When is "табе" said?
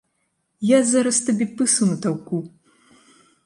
1.29-1.47